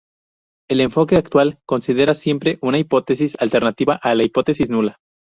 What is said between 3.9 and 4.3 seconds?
a la